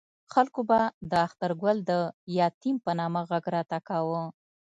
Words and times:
خلکو 0.33 0.61
به 0.69 0.79
د 1.11 1.13
اخترګل 1.27 1.77
د 1.89 1.91
یتیم 2.37 2.75
په 2.85 2.91
نامه 2.99 3.21
غږ 3.29 3.45
راته 3.55 3.77
کاوه. 3.87 4.23